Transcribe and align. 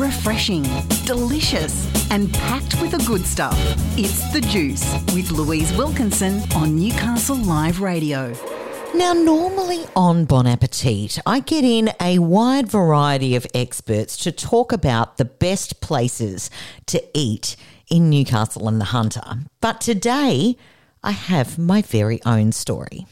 refreshing, 0.00 0.62
delicious, 1.04 1.86
and 2.10 2.32
packed 2.32 2.80
with 2.80 2.92
the 2.92 3.04
good 3.06 3.26
stuff. 3.26 3.54
It's 3.98 4.32
The 4.32 4.40
Juice 4.40 4.94
with 5.14 5.30
Louise 5.30 5.76
Wilkinson 5.76 6.40
on 6.56 6.74
Newcastle 6.74 7.36
Live 7.36 7.82
Radio. 7.82 8.32
Now, 8.94 9.12
normally 9.12 9.84
on 9.94 10.24
Bon 10.24 10.46
Appetit, 10.46 11.18
I 11.26 11.40
get 11.40 11.64
in 11.64 11.90
a 12.00 12.18
wide 12.18 12.66
variety 12.66 13.36
of 13.36 13.46
experts 13.52 14.16
to 14.18 14.32
talk 14.32 14.72
about 14.72 15.18
the 15.18 15.26
best 15.26 15.82
places 15.82 16.50
to 16.86 17.04
eat 17.12 17.54
in 17.90 18.08
Newcastle 18.08 18.68
and 18.68 18.80
the 18.80 18.86
Hunter. 18.86 19.40
But 19.60 19.82
today, 19.82 20.56
I 21.04 21.10
have 21.10 21.58
my 21.58 21.82
very 21.82 22.22
own 22.24 22.52
story. 22.52 23.06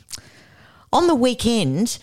On 0.90 1.06
the 1.06 1.14
weekend, 1.14 1.98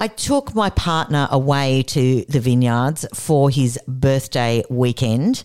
I 0.00 0.06
took 0.06 0.54
my 0.54 0.70
partner 0.70 1.26
away 1.30 1.82
to 1.88 2.24
the 2.28 2.38
vineyards 2.38 3.04
for 3.12 3.50
his 3.50 3.78
birthday 3.88 4.62
weekend. 4.70 5.42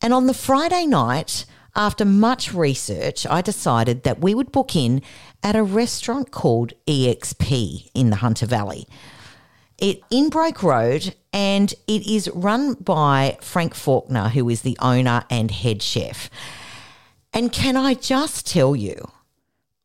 And 0.00 0.14
on 0.14 0.26
the 0.26 0.32
Friday 0.32 0.86
night, 0.86 1.44
after 1.76 2.06
much 2.06 2.54
research, 2.54 3.26
I 3.26 3.42
decided 3.42 4.04
that 4.04 4.20
we 4.20 4.34
would 4.34 4.52
book 4.52 4.74
in 4.74 5.02
at 5.42 5.54
a 5.54 5.62
restaurant 5.62 6.30
called 6.30 6.72
EXP 6.86 7.90
in 7.94 8.08
the 8.08 8.16
Hunter 8.16 8.46
Valley. 8.46 8.86
It 9.76 10.00
in 10.10 10.30
Broke 10.30 10.62
Road, 10.62 11.14
and 11.32 11.74
it 11.86 12.06
is 12.06 12.30
run 12.32 12.74
by 12.74 13.36
Frank 13.42 13.74
Fawkner, 13.74 14.30
who 14.30 14.48
is 14.48 14.62
the 14.62 14.78
owner 14.80 15.24
and 15.28 15.50
head 15.50 15.82
chef. 15.82 16.30
And 17.34 17.52
can 17.52 17.76
I 17.76 17.94
just 17.94 18.46
tell 18.46 18.74
you, 18.74 19.10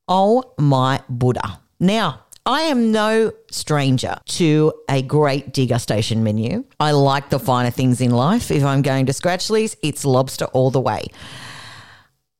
oh 0.07 0.53
my 0.57 1.01
Buddha. 1.09 1.59
Now, 1.79 2.25
I 2.49 2.61
am 2.61 2.91
no 2.91 3.31
stranger 3.51 4.17
to 4.29 4.73
a 4.89 5.03
great 5.03 5.53
degustation 5.53 6.23
menu. 6.23 6.65
I 6.79 6.93
like 6.93 7.29
the 7.29 7.37
finer 7.37 7.69
things 7.69 8.01
in 8.01 8.09
life. 8.09 8.49
If 8.49 8.63
I'm 8.63 8.81
going 8.81 9.05
to 9.05 9.13
Scratchley's, 9.13 9.77
it's 9.83 10.03
lobster 10.03 10.45
all 10.45 10.71
the 10.71 10.81
way. 10.81 11.05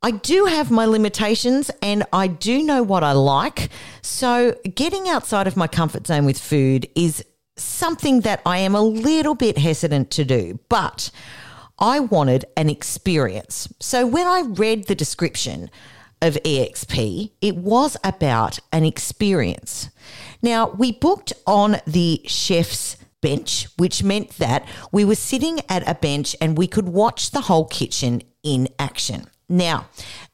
I 0.02 0.10
do 0.10 0.46
have 0.46 0.72
my 0.72 0.86
limitations 0.88 1.70
and 1.84 2.08
I 2.12 2.26
do 2.26 2.64
know 2.64 2.82
what 2.82 3.04
I 3.04 3.12
like. 3.12 3.70
So, 4.02 4.56
getting 4.74 5.08
outside 5.08 5.46
of 5.46 5.56
my 5.56 5.68
comfort 5.68 6.08
zone 6.08 6.26
with 6.26 6.40
food 6.40 6.90
is 6.96 7.24
something 7.56 8.22
that 8.22 8.42
I 8.48 8.58
am 8.58 8.74
a 8.74 8.82
little 8.82 9.36
bit 9.36 9.60
hesitant 9.60 10.10
to 10.12 10.26
do. 10.26 10.60
But 10.70 11.12
I 11.78 12.00
wanted 12.00 12.46
an 12.58 12.68
experience. 12.68 13.72
So, 13.80 14.08
when 14.08 14.26
I 14.26 14.42
read 14.42 14.88
the 14.88 14.96
description, 14.96 15.70
of 16.22 16.36
EXP, 16.46 17.32
it 17.42 17.56
was 17.56 17.98
about 18.04 18.60
an 18.72 18.86
experience. 18.86 19.90
Now, 20.42 20.70
we 20.70 20.92
booked 20.92 21.34
on 21.46 21.78
the 21.86 22.22
chef's 22.26 22.98
bench, 23.22 23.68
which 23.78 24.04
meant 24.04 24.38
that 24.38 24.68
we 24.92 25.04
were 25.04 25.16
sitting 25.16 25.60
at 25.70 25.88
a 25.88 25.96
bench 25.96 26.36
and 26.40 26.58
we 26.58 26.68
could 26.68 26.90
watch 26.90 27.32
the 27.32 27.42
whole 27.42 27.66
kitchen 27.66 28.22
in 28.44 28.70
action. 28.78 29.28
Now, 29.50 29.88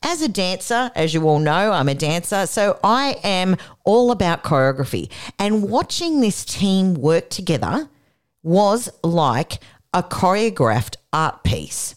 as 0.03 0.21
a 0.21 0.27
dancer, 0.27 0.91
as 0.93 1.13
you 1.13 1.27
all 1.27 1.39
know, 1.39 1.71
I'm 1.71 1.87
a 1.87 1.95
dancer, 1.95 2.45
so 2.45 2.77
I 2.83 3.15
am 3.23 3.55
all 3.85 4.11
about 4.11 4.43
choreography. 4.43 5.09
And 5.39 5.63
watching 5.69 6.19
this 6.19 6.43
team 6.43 6.95
work 6.95 7.29
together 7.29 7.89
was 8.43 8.89
like 9.03 9.59
a 9.93 10.03
choreographed 10.03 10.97
art 11.13 11.43
piece. 11.43 11.95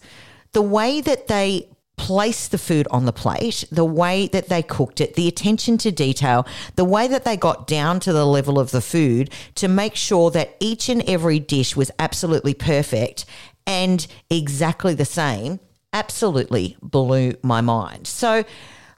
The 0.53 0.63
way 0.63 1.01
that 1.01 1.27
they 1.27 1.69
place 1.99 2.49
the 2.49 2.57
food 2.57 2.89
on 2.91 3.05
the 3.05 3.13
plate, 3.13 3.65
the 3.71 3.85
way 3.85 4.29
that 4.29 4.49
they 4.49 4.63
cooked 4.63 5.01
it, 5.01 5.15
the 5.15 5.29
attention 5.29 5.77
to 5.79 5.91
detail, 5.91 6.47
the 6.77 6.85
way 6.85 7.07
that 7.09 7.25
they 7.25 7.37
got 7.37 7.67
down 7.67 8.01
to 8.01 8.13
the 8.13 8.25
level 8.25 8.59
of 8.59 8.71
the 8.71 8.81
food 8.81 9.31
to 9.57 9.69
make 9.69 9.95
sure 9.95 10.31
that 10.31 10.57
each 10.61 10.89
and 10.89 11.03
every 11.09 11.39
dish 11.39 11.77
was 11.77 11.91
absolutely 11.99 12.55
perfect 12.55 13.27
and 13.67 14.07
exactly 14.31 14.95
the 14.95 15.05
same, 15.05 15.61
absolutely 15.93 16.77
blew 16.81 17.35
my 17.43 17.61
mind. 17.61 18.07
So 18.07 18.45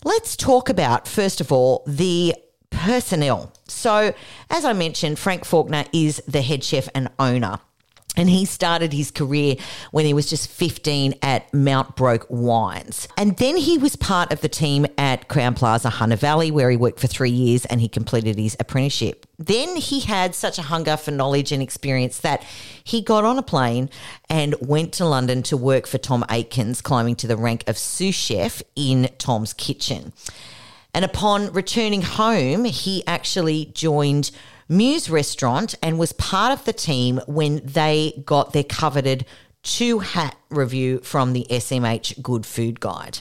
let's 0.05 0.37
talk 0.37 0.69
about, 0.69 1.09
first 1.09 1.41
of 1.41 1.51
all, 1.51 1.83
the 1.87 2.35
personnel. 2.71 3.53
So, 3.67 4.15
as 4.49 4.65
I 4.65 4.73
mentioned, 4.73 5.19
Frank 5.19 5.45
Fawkner 5.45 5.89
is 5.93 6.23
the 6.29 6.43
head 6.43 6.63
chef 6.63 6.89
and 6.95 7.09
owner 7.19 7.59
and 8.17 8.29
he 8.29 8.45
started 8.45 8.93
his 8.93 9.11
career 9.11 9.57
when 9.91 10.05
he 10.05 10.15
was 10.15 10.29
just 10.29 10.49
15 10.49 11.15
at 11.23 11.53
Mount 11.53 11.97
Broke 11.97 12.27
Wines. 12.29 13.09
And 13.17 13.37
then 13.37 13.57
he 13.57 13.79
was 13.79 13.97
part 13.97 14.33
of 14.33 14.41
the 14.41 14.49
team 14.49 14.87
at 14.99 15.29
Crowne 15.29 15.57
Plaza 15.57 15.91
Hunter 15.91 16.17
Valley, 16.17 16.51
where 16.51 16.71
he 16.71 16.77
worked 16.77 17.01
for 17.01 17.07
three 17.07 17.31
years 17.31 17.65
and 17.67 17.81
he 17.81 17.89
completed 17.89 18.39
his 18.39 18.57
apprenticeship. 18.59 19.27
Then 19.39 19.77
he 19.77 20.01
had 20.01 20.35
such 20.35 20.59
a 20.59 20.63
hunger 20.63 20.97
for 20.97 21.11
knowledge 21.11 21.53
and 21.53 21.63
experience 21.63 22.19
that 22.19 22.45
he 22.85 23.01
got 23.01 23.25
on 23.25 23.39
a 23.39 23.43
plane 23.43 23.89
and 24.29 24.55
went 24.61 24.93
to 24.95 25.07
London 25.07 25.43
to 25.45 25.57
work 25.57 25.87
for 25.87 25.99
Tom 25.99 26.25
Aikens, 26.31 26.83
climbing 26.83 27.17
to 27.17 27.27
the 27.27 27.37
rank 27.37 27.65
of 27.67 27.79
sous 27.79 28.15
chef 28.15 28.63
in 28.77 29.09
Tom's 29.19 29.53
Kitchen. 29.53 30.13
And 30.93 31.05
upon 31.05 31.53
returning 31.53 32.03
home, 32.03 32.65
he 32.65 33.05
actually 33.07 33.67
joined 33.67 34.31
Muse 34.71 35.11
Restaurant 35.11 35.75
and 35.83 35.99
was 35.99 36.13
part 36.13 36.53
of 36.53 36.65
the 36.65 36.73
team 36.73 37.21
when 37.27 37.61
they 37.65 38.23
got 38.25 38.53
their 38.53 38.63
coveted 38.63 39.27
two 39.65 39.99
hat 39.99 40.37
review 40.49 41.01
from 41.01 41.33
the 41.33 41.45
SMH 41.51 42.23
Good 42.23 42.47
Food 42.47 42.79
Guide. 42.79 43.19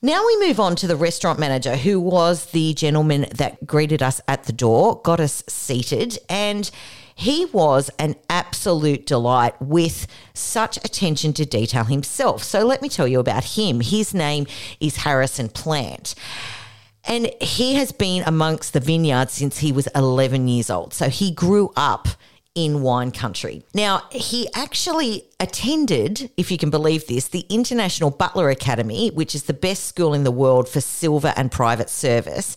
Now 0.00 0.24
we 0.24 0.46
move 0.46 0.60
on 0.60 0.76
to 0.76 0.86
the 0.86 0.94
restaurant 0.94 1.40
manager, 1.40 1.74
who 1.74 1.98
was 1.98 2.46
the 2.52 2.74
gentleman 2.74 3.26
that 3.34 3.66
greeted 3.66 4.04
us 4.04 4.20
at 4.28 4.44
the 4.44 4.52
door, 4.52 5.00
got 5.02 5.18
us 5.18 5.42
seated, 5.48 6.16
and 6.28 6.70
he 7.16 7.46
was 7.46 7.90
an 7.98 8.14
absolute 8.30 9.04
delight 9.04 9.60
with 9.60 10.06
such 10.32 10.76
attention 10.78 11.32
to 11.32 11.44
detail 11.44 11.84
himself. 11.84 12.44
So 12.44 12.64
let 12.64 12.82
me 12.82 12.88
tell 12.88 13.08
you 13.08 13.18
about 13.18 13.56
him. 13.56 13.80
His 13.80 14.14
name 14.14 14.46
is 14.78 14.98
Harrison 14.98 15.48
Plant. 15.48 16.14
And 17.04 17.30
he 17.40 17.74
has 17.74 17.92
been 17.92 18.22
amongst 18.24 18.72
the 18.72 18.80
vineyards 18.80 19.32
since 19.32 19.58
he 19.58 19.72
was 19.72 19.88
11 19.94 20.48
years 20.48 20.70
old. 20.70 20.94
So 20.94 21.08
he 21.08 21.32
grew 21.32 21.72
up 21.76 22.08
in 22.54 22.82
wine 22.82 23.10
country. 23.10 23.62
Now, 23.74 24.02
he 24.10 24.46
actually 24.54 25.24
attended, 25.40 26.30
if 26.36 26.50
you 26.50 26.58
can 26.58 26.68
believe 26.68 27.06
this, 27.06 27.28
the 27.28 27.46
International 27.48 28.10
Butler 28.10 28.50
Academy, 28.50 29.08
which 29.10 29.34
is 29.34 29.44
the 29.44 29.54
best 29.54 29.86
school 29.86 30.12
in 30.12 30.24
the 30.24 30.30
world 30.30 30.68
for 30.68 30.80
silver 30.80 31.32
and 31.34 31.50
private 31.50 31.88
service. 31.88 32.56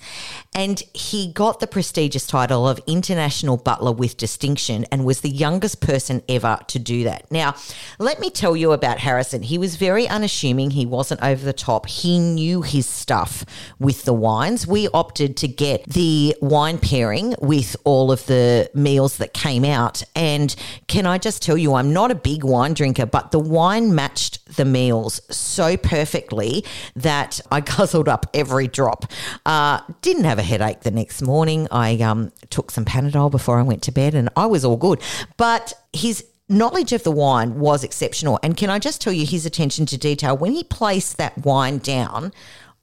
And 0.55 0.81
he 0.93 1.33
got 1.33 1.59
the 1.59 1.67
prestigious 1.67 2.25
title 2.25 2.65
of 2.65 2.79
International 2.87 3.57
Butler 3.57 3.91
with 3.91 4.15
Distinction 4.15 4.85
and 4.85 5.03
was 5.03 5.19
the 5.19 5.29
youngest 5.29 5.81
person 5.81 6.23
ever 6.29 6.57
to 6.67 6.79
do 6.79 7.03
that. 7.03 7.29
Now, 7.29 7.55
let 7.99 8.21
me 8.21 8.29
tell 8.29 8.55
you 8.55 8.71
about 8.71 8.99
Harrison. 8.99 9.43
He 9.43 9.57
was 9.57 9.75
very 9.75 10.07
unassuming, 10.07 10.71
he 10.71 10.85
wasn't 10.85 11.21
over 11.21 11.43
the 11.43 11.51
top. 11.51 11.87
He 11.87 12.19
knew 12.19 12.61
his 12.61 12.87
stuff 12.87 13.45
with 13.79 14.03
the 14.03 14.13
wines. 14.13 14.65
We 14.65 14.87
opted 14.93 15.35
to 15.37 15.49
get 15.49 15.83
the 15.89 16.37
wine 16.41 16.77
pairing 16.77 17.35
with 17.41 17.75
all 17.83 18.09
of 18.13 18.25
the 18.25 18.71
meals 18.73 19.17
that 19.17 19.33
came 19.33 19.65
out. 19.65 20.03
And 20.15 20.55
can 20.87 21.05
I 21.05 21.17
just 21.17 21.41
tell 21.41 21.57
you, 21.57 21.73
I'm 21.73 21.91
not 21.91 22.11
a 22.11 22.15
big 22.15 22.45
wine 22.45 22.73
drinker, 22.73 23.05
but 23.05 23.31
the 23.31 23.39
wine 23.39 23.93
matched 23.93 24.55
the 24.55 24.63
meals 24.63 25.19
so 25.29 25.75
perfectly 25.75 26.63
that 26.95 27.41
I 27.51 27.59
guzzled 27.59 28.07
up 28.07 28.27
every 28.33 28.69
drop. 28.69 29.11
Uh, 29.45 29.81
didn't 30.01 30.23
have 30.23 30.39
a 30.39 30.44
headache 30.45 30.81
the 30.81 30.91
next 30.91 31.21
morning. 31.21 31.67
I 31.71 31.97
um, 31.97 32.31
took 32.49 32.71
some 32.71 32.85
Panadol 32.85 33.31
before 33.31 33.59
I 33.59 33.63
went 33.63 33.83
to 33.83 33.91
bed 33.91 34.15
and 34.15 34.29
I 34.35 34.45
was 34.45 34.63
all 34.63 34.77
good. 34.77 35.01
But 35.37 35.73
his 35.91 36.25
knowledge 36.47 36.93
of 36.93 37.03
the 37.03 37.11
wine 37.11 37.59
was 37.59 37.83
exceptional. 37.83 38.39
And 38.43 38.55
can 38.55 38.69
I 38.69 38.79
just 38.79 39.01
tell 39.01 39.13
you 39.13 39.25
his 39.25 39.45
attention 39.45 39.85
to 39.87 39.97
detail? 39.97 40.37
When 40.37 40.51
he 40.53 40.63
placed 40.63 41.17
that 41.17 41.37
wine 41.39 41.79
down, 41.79 42.31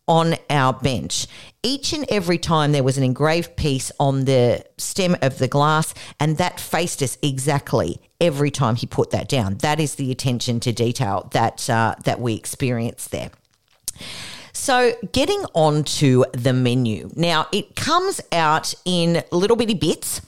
on 0.09 0.35
our 0.51 0.73
bench. 0.73 1.27
Each 1.63 1.93
and 1.93 2.05
every 2.09 2.39
time 2.39 2.73
there 2.73 2.83
was 2.83 2.99
an 2.99 3.05
engraved 3.05 3.57
piece 3.57 3.93
on 4.01 4.25
the 4.25 4.65
stem 4.77 5.17
of 5.23 5.39
the 5.39 5.49
glass, 5.49 5.95
and 6.19 6.39
that 6.39 6.59
faced 6.59 7.03
us 7.03 7.17
exactly 7.23 8.01
every 8.21 8.51
time 8.51 8.75
he 8.75 8.87
put 8.87 9.11
that 9.11 9.29
down. 9.29 9.59
That 9.59 9.79
is 9.79 9.95
the 9.95 10.11
attention 10.11 10.61
to 10.61 10.73
detail 10.73 11.29
that 11.33 11.71
uh, 11.71 11.95
that 12.05 12.21
we 12.21 12.35
experienced 12.35 13.11
there. 13.11 13.31
So, 14.53 14.95
getting 15.13 15.45
on 15.55 15.85
to 15.85 16.27
the 16.33 16.53
menu. 16.53 17.11
Now, 17.17 17.49
it 17.53 17.75
comes 17.75 18.21
out 18.33 18.75
in 18.85 19.23
little 19.33 19.57
bitty 19.57 19.75
bits, 19.75 20.21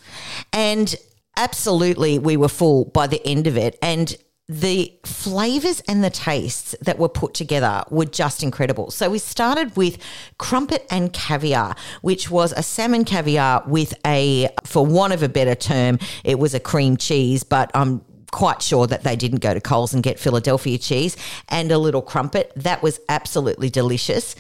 and 0.53 0.95
absolutely 1.37 2.19
we 2.19 2.37
were 2.37 2.49
full 2.49 2.87
by 2.87 3.07
the 3.07 3.25
end 3.27 3.47
of 3.47 3.57
it. 3.57 3.79
And 3.83 4.17
the 4.49 4.93
flavors 5.05 5.81
and 5.89 6.05
the 6.05 6.11
tastes 6.11 6.75
that 6.83 6.99
were 6.99 7.09
put 7.09 7.33
together 7.33 7.83
were 7.91 8.05
just 8.05 8.43
incredible. 8.43 8.91
So 8.91 9.09
we 9.09 9.19
started 9.19 9.75
with 9.75 9.99
crumpet 10.37 10.87
and 10.91 11.13
caviar, 11.13 11.75
which 12.03 12.31
was 12.31 12.53
a 12.53 12.63
salmon 12.63 13.05
caviar 13.05 13.63
with 13.67 13.95
a, 14.07 14.49
for 14.65 14.85
want 14.85 15.15
of 15.15 15.23
a 15.23 15.31
better 15.31 15.55
term, 15.55 15.99
it 16.25 16.39
was 16.39 16.53
a 16.53 16.61
cream 16.61 16.99
cheese, 16.99 17.43
but 17.43 17.71
I'm 17.75 18.05
quite 18.35 18.61
sure 18.61 18.89
that 18.89 19.05
they 19.05 19.15
didn't 19.15 19.39
go 19.39 19.55
to 19.55 19.61
Coles 19.61 19.95
and 19.95 20.03
get 20.03 20.19
Philadelphia 20.19 20.77
cheese 20.77 21.17
and 21.49 21.71
a 21.71 21.79
little 21.79 22.03
crumpet. 22.03 22.53
That 22.57 22.83
was 22.83 22.99
absolutely 23.09 23.71
delicious. 23.71 24.35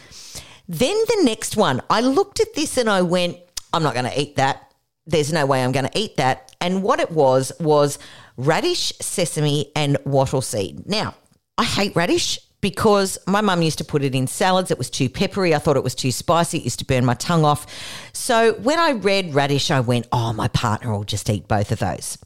Then 0.68 0.96
the 1.06 1.22
next 1.22 1.56
one, 1.56 1.80
I 1.88 2.00
looked 2.00 2.40
at 2.40 2.54
this 2.54 2.76
and 2.76 2.90
I 2.90 3.02
went, 3.02 3.38
I'm 3.72 3.84
not 3.84 3.94
going 3.94 4.10
to 4.10 4.20
eat 4.20 4.34
that. 4.34 4.74
There's 5.06 5.32
no 5.32 5.46
way 5.46 5.62
I'm 5.62 5.70
going 5.70 5.86
to 5.86 5.96
eat 5.96 6.16
that. 6.16 6.56
And 6.60 6.82
what 6.82 6.98
it 6.98 7.12
was 7.12 7.52
was 7.60 8.00
radish, 8.36 8.92
sesame, 9.00 9.70
and 9.76 9.96
wattle 10.04 10.42
seed. 10.42 10.88
Now, 10.88 11.14
I 11.56 11.62
hate 11.62 11.94
radish 11.94 12.40
because 12.60 13.16
my 13.28 13.42
mum 13.42 13.62
used 13.62 13.78
to 13.78 13.84
put 13.84 14.02
it 14.02 14.12
in 14.12 14.26
salads. 14.26 14.72
It 14.72 14.78
was 14.78 14.90
too 14.90 15.08
peppery. 15.08 15.54
I 15.54 15.58
thought 15.58 15.76
it 15.76 15.84
was 15.84 15.94
too 15.94 16.10
spicy. 16.10 16.58
It 16.58 16.64
used 16.64 16.80
to 16.80 16.84
burn 16.84 17.04
my 17.04 17.14
tongue 17.14 17.44
off. 17.44 17.64
So 18.12 18.54
when 18.54 18.80
I 18.80 18.92
read 18.92 19.34
radish, 19.34 19.70
I 19.70 19.78
went, 19.78 20.08
oh, 20.10 20.32
my 20.32 20.48
partner 20.48 20.90
will 20.90 21.04
just 21.04 21.30
eat 21.30 21.46
both 21.46 21.70
of 21.70 21.78
those. 21.78 22.18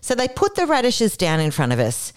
So 0.00 0.14
they 0.14 0.28
put 0.28 0.54
the 0.54 0.66
radishes 0.66 1.16
down 1.16 1.40
in 1.40 1.50
front 1.50 1.72
of 1.72 1.78
us 1.78 2.12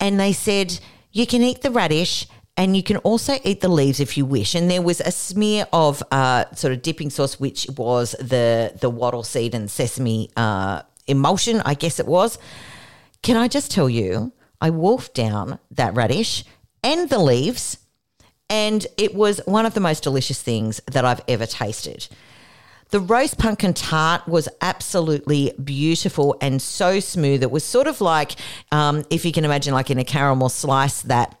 and 0.00 0.18
they 0.18 0.32
said, 0.32 0.78
you 1.12 1.26
can 1.26 1.42
eat 1.42 1.62
the 1.62 1.70
radish 1.70 2.26
and 2.56 2.76
you 2.76 2.82
can 2.82 2.98
also 2.98 3.36
eat 3.44 3.60
the 3.60 3.68
leaves 3.68 4.00
if 4.00 4.16
you 4.16 4.24
wish. 4.24 4.54
And 4.54 4.70
there 4.70 4.82
was 4.82 5.00
a 5.00 5.10
smear 5.10 5.66
of 5.72 6.02
uh, 6.10 6.44
sort 6.54 6.72
of 6.72 6.82
dipping 6.82 7.10
sauce, 7.10 7.40
which 7.40 7.66
was 7.76 8.12
the 8.20 8.72
the 8.80 8.90
wattle 8.90 9.24
seed 9.24 9.54
and 9.54 9.70
sesame 9.70 10.30
uh, 10.36 10.82
emulsion, 11.06 11.62
I 11.64 11.74
guess 11.74 11.98
it 11.98 12.06
was. 12.06 12.38
Can 13.22 13.36
I 13.36 13.48
just 13.48 13.70
tell 13.70 13.88
you, 13.88 14.32
I 14.60 14.70
wolfed 14.70 15.14
down 15.14 15.58
that 15.72 15.94
radish 15.94 16.44
and 16.82 17.08
the 17.08 17.18
leaves, 17.18 17.78
and 18.48 18.86
it 18.98 19.14
was 19.14 19.40
one 19.46 19.66
of 19.66 19.74
the 19.74 19.80
most 19.80 20.02
delicious 20.02 20.40
things 20.40 20.80
that 20.90 21.04
I've 21.04 21.22
ever 21.26 21.46
tasted. 21.46 22.06
The 22.94 23.00
roast 23.00 23.38
pumpkin 23.38 23.74
tart 23.74 24.28
was 24.28 24.48
absolutely 24.60 25.52
beautiful 25.64 26.36
and 26.40 26.62
so 26.62 27.00
smooth. 27.00 27.42
It 27.42 27.50
was 27.50 27.64
sort 27.64 27.88
of 27.88 28.00
like, 28.00 28.36
um, 28.70 29.02
if 29.10 29.24
you 29.24 29.32
can 29.32 29.44
imagine, 29.44 29.74
like 29.74 29.90
in 29.90 29.98
a 29.98 30.04
caramel 30.04 30.48
slice, 30.48 31.02
that 31.02 31.36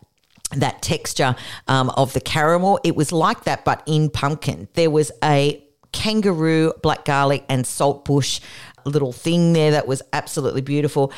that 0.50 0.82
texture 0.82 1.36
um, 1.68 1.90
of 1.90 2.12
the 2.12 2.20
caramel. 2.20 2.80
It 2.82 2.96
was 2.96 3.12
like 3.12 3.44
that, 3.44 3.64
but 3.64 3.84
in 3.86 4.10
pumpkin. 4.10 4.66
There 4.74 4.90
was 4.90 5.12
a 5.22 5.64
kangaroo, 5.92 6.72
black 6.82 7.04
garlic, 7.04 7.44
and 7.48 7.64
saltbush 7.64 8.40
little 8.84 9.12
thing 9.12 9.52
there 9.52 9.70
that 9.70 9.86
was 9.86 10.02
absolutely 10.12 10.60
beautiful. 10.60 11.12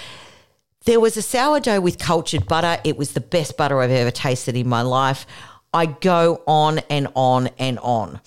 There 0.84 1.00
was 1.00 1.16
a 1.16 1.22
sourdough 1.22 1.80
with 1.80 1.98
cultured 1.98 2.46
butter. 2.46 2.78
It 2.84 2.98
was 2.98 3.14
the 3.14 3.22
best 3.22 3.56
butter 3.56 3.80
I've 3.80 3.90
ever 3.90 4.10
tasted 4.10 4.54
in 4.54 4.68
my 4.68 4.82
life. 4.82 5.26
I 5.72 5.86
go 5.86 6.42
on 6.46 6.80
and 6.90 7.08
on 7.14 7.48
and 7.58 7.78
on. 7.78 8.20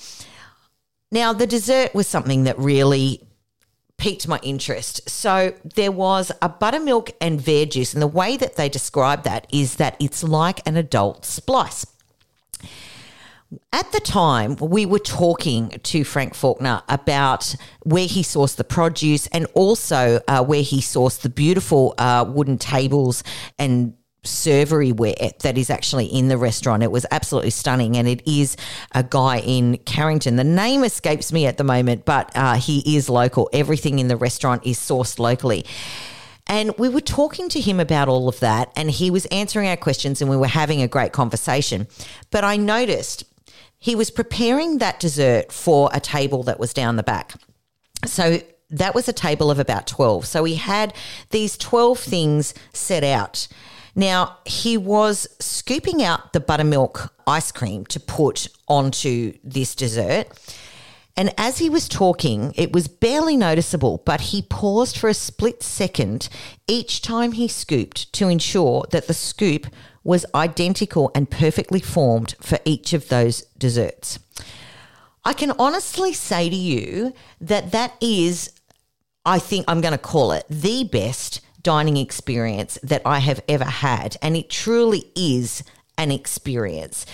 Now, 1.11 1.33
the 1.33 1.47
dessert 1.47 1.95
was 1.95 2.07
something 2.07 2.43
that 2.43 2.57
really 2.59 3.27
piqued 3.97 4.27
my 4.27 4.39
interest. 4.43 5.09
So 5.09 5.53
there 5.75 5.91
was 5.91 6.31
a 6.41 6.49
buttermilk 6.49 7.11
and 7.19 7.39
verjuice, 7.39 7.93
and 7.93 8.01
the 8.01 8.07
way 8.07 8.37
that 8.37 8.55
they 8.55 8.69
describe 8.69 9.23
that 9.23 9.45
is 9.51 9.75
that 9.75 9.95
it's 9.99 10.23
like 10.23 10.65
an 10.67 10.77
adult 10.77 11.25
splice. 11.25 11.85
At 13.73 13.91
the 13.91 13.99
time, 13.99 14.55
we 14.57 14.85
were 14.85 14.99
talking 14.99 15.69
to 15.69 16.03
Frank 16.03 16.33
Fawkner 16.33 16.83
about 16.87 17.55
where 17.83 18.05
he 18.05 18.21
sourced 18.21 18.55
the 18.55 18.63
produce 18.63 19.25
and 19.27 19.47
also 19.55 20.21
uh, 20.27 20.43
where 20.43 20.61
he 20.61 20.81
sourced 20.81 21.21
the 21.21 21.29
beautiful 21.29 21.95
uh, 21.97 22.25
wooden 22.27 22.59
tables 22.59 23.23
and 23.57 23.95
servery 24.23 24.95
that 25.39 25.57
is 25.57 25.69
actually 25.69 26.05
in 26.05 26.27
the 26.27 26.37
restaurant. 26.37 26.83
It 26.83 26.91
was 26.91 27.05
absolutely 27.11 27.51
stunning, 27.51 27.97
and 27.97 28.07
it 28.07 28.21
is 28.27 28.57
a 28.93 29.03
guy 29.03 29.39
in 29.39 29.77
Carrington. 29.79 30.35
The 30.35 30.43
name 30.43 30.83
escapes 30.83 31.31
me 31.31 31.45
at 31.45 31.57
the 31.57 31.63
moment, 31.63 32.05
but 32.05 32.31
uh, 32.35 32.55
he 32.55 32.95
is 32.95 33.09
local. 33.09 33.49
Everything 33.53 33.99
in 33.99 34.07
the 34.07 34.17
restaurant 34.17 34.65
is 34.65 34.77
sourced 34.77 35.19
locally. 35.19 35.65
And 36.47 36.75
we 36.79 36.89
were 36.89 37.01
talking 37.01 37.47
to 37.49 37.61
him 37.61 37.79
about 37.79 38.07
all 38.09 38.27
of 38.27 38.39
that, 38.39 38.71
and 38.75 38.89
he 38.89 39.11
was 39.11 39.25
answering 39.27 39.67
our 39.67 39.77
questions, 39.77 40.21
and 40.21 40.29
we 40.29 40.37
were 40.37 40.47
having 40.47 40.81
a 40.81 40.87
great 40.87 41.13
conversation. 41.13 41.87
But 42.31 42.43
I 42.43 42.57
noticed 42.57 43.23
he 43.77 43.95
was 43.95 44.11
preparing 44.11 44.79
that 44.79 44.99
dessert 44.99 45.51
for 45.51 45.89
a 45.93 45.99
table 45.99 46.43
that 46.43 46.59
was 46.59 46.73
down 46.73 46.95
the 46.97 47.03
back. 47.03 47.33
So 48.05 48.41
that 48.71 48.93
was 48.93 49.07
a 49.07 49.13
table 49.13 49.49
of 49.49 49.59
about 49.59 49.87
12. 49.87 50.25
So 50.25 50.43
he 50.43 50.55
had 50.55 50.93
these 51.29 51.57
12 51.57 51.99
things 51.99 52.53
set 52.73 53.03
out. 53.03 53.47
Now, 53.99 54.37
he 54.45 54.77
was 54.77 55.27
scooping 55.41 56.01
out 56.01 56.31
the 56.31 56.39
buttermilk 56.39 57.13
ice 57.27 57.51
cream 57.51 57.85
to 57.87 57.99
put 57.99 58.47
onto 58.65 59.33
this 59.43 59.75
dessert. 59.75 60.27
And 61.17 61.33
as 61.37 61.57
he 61.57 61.69
was 61.69 61.89
talking, 61.89 62.53
it 62.55 62.71
was 62.71 62.87
barely 62.87 63.35
noticeable, 63.35 64.01
but 64.05 64.21
he 64.21 64.41
paused 64.41 64.97
for 64.97 65.09
a 65.09 65.13
split 65.13 65.61
second 65.63 66.29
each 66.65 67.01
time 67.01 67.33
he 67.33 67.49
scooped 67.49 68.13
to 68.13 68.29
ensure 68.29 68.85
that 68.91 69.07
the 69.07 69.13
scoop 69.13 69.67
was 70.01 70.25
identical 70.33 71.11
and 71.13 71.29
perfectly 71.29 71.81
formed 71.81 72.35
for 72.39 72.57
each 72.63 72.93
of 72.93 73.09
those 73.09 73.41
desserts. 73.57 74.17
I 75.25 75.33
can 75.33 75.51
honestly 75.59 76.13
say 76.13 76.49
to 76.49 76.55
you 76.55 77.11
that 77.41 77.73
that 77.73 77.95
is, 77.99 78.53
I 79.25 79.39
think 79.39 79.65
I'm 79.67 79.81
going 79.81 79.91
to 79.91 79.97
call 79.97 80.31
it 80.31 80.45
the 80.49 80.85
best 80.85 81.41
dining 81.61 81.97
experience 81.97 82.77
that 82.83 83.01
I 83.05 83.19
have 83.19 83.41
ever 83.47 83.65
had. 83.65 84.17
And 84.21 84.35
it 84.35 84.49
truly 84.49 85.11
is 85.15 85.63
an 85.97 86.11
experience. 86.11 87.05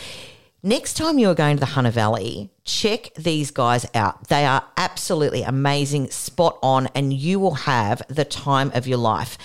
Next 0.61 0.95
time 0.95 1.19
you 1.19 1.29
are 1.29 1.35
going 1.35 1.57
to 1.57 1.59
the 1.59 1.67
Hunter 1.67 1.91
Valley, 1.91 2.49
check 2.63 3.13
these 3.13 3.51
guys 3.51 3.85
out. 3.93 4.29
They 4.29 4.45
are 4.45 4.65
absolutely 4.77 5.43
amazing, 5.43 6.09
spot 6.09 6.57
on, 6.63 6.87
and 6.95 7.13
you 7.13 7.39
will 7.39 7.53
have 7.53 8.01
the 8.07 8.25
time 8.25 8.71
of 8.73 8.87
your 8.87 8.97
life. 8.97 9.37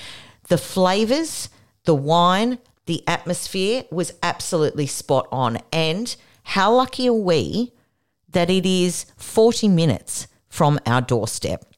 The 0.49 0.57
flavors, 0.57 1.51
the 1.85 1.95
wine, 1.95 2.59
the 2.87 3.07
atmosphere 3.07 3.85
was 3.91 4.15
absolutely 4.23 4.87
spot 4.87 5.29
on. 5.31 5.59
And 5.73 6.17
how 6.43 6.75
lucky 6.75 7.09
are 7.09 7.13
we 7.13 7.73
that 8.31 8.49
it 8.49 8.65
is 8.65 9.05
40 9.17 9.69
minutes 9.69 10.27
from 10.49 10.81
our 10.87 11.03
doorstep? 11.03 11.70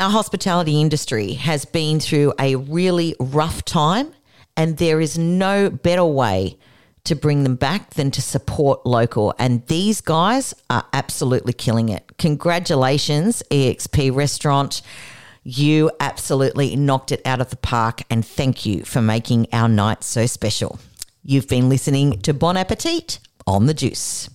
Our 0.00 0.10
hospitality 0.10 0.80
industry 0.80 1.32
has 1.32 1.64
been 1.64 1.98
through 1.98 2.32
a 2.38 2.54
really 2.54 3.16
rough 3.18 3.64
time, 3.64 4.12
and 4.56 4.76
there 4.76 5.00
is 5.00 5.18
no 5.18 5.70
better 5.70 6.04
way 6.04 6.56
to 7.02 7.16
bring 7.16 7.42
them 7.42 7.56
back 7.56 7.94
than 7.94 8.12
to 8.12 8.22
support 8.22 8.86
local. 8.86 9.34
And 9.40 9.66
these 9.66 10.00
guys 10.00 10.54
are 10.70 10.86
absolutely 10.92 11.52
killing 11.52 11.88
it. 11.88 12.12
Congratulations, 12.16 13.42
EXP 13.50 14.14
Restaurant. 14.14 14.82
You 15.42 15.90
absolutely 15.98 16.76
knocked 16.76 17.10
it 17.10 17.20
out 17.24 17.40
of 17.40 17.50
the 17.50 17.56
park, 17.56 18.02
and 18.08 18.24
thank 18.24 18.64
you 18.64 18.84
for 18.84 19.02
making 19.02 19.48
our 19.52 19.68
night 19.68 20.04
so 20.04 20.26
special. 20.26 20.78
You've 21.24 21.48
been 21.48 21.68
listening 21.68 22.20
to 22.20 22.32
Bon 22.32 22.56
Appetit 22.56 23.18
on 23.48 23.66
the 23.66 23.74
Juice. 23.74 24.26